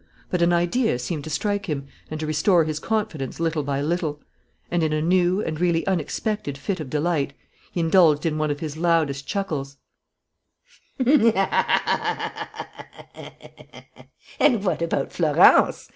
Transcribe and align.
But 0.31 0.41
an 0.41 0.51
idea 0.51 0.97
seemed 0.97 1.23
to 1.25 1.29
strike 1.29 1.67
him 1.67 1.85
and 2.09 2.19
to 2.19 2.25
restore 2.25 2.63
his 2.63 2.79
confidence 2.79 3.39
little 3.39 3.61
by 3.61 3.81
little; 3.83 4.19
and, 4.71 4.81
in 4.81 4.93
a 4.93 4.99
new 4.99 5.43
and 5.43 5.59
really 5.61 5.85
unexpected 5.85 6.57
fit 6.57 6.79
of 6.79 6.89
delight, 6.89 7.33
he 7.71 7.81
indulged 7.81 8.25
in 8.25 8.39
one 8.39 8.49
of 8.49 8.61
his 8.61 8.77
loudest 8.77 9.27
chuckles: 9.27 9.77
"And 10.97 11.35
what 14.65 14.81
about 14.81 15.11
Florence?" 15.13 15.87